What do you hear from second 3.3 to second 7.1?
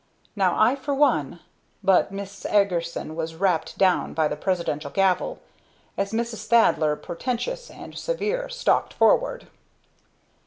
rapped down by the Presidential gavel; as Mrs. Thaddler,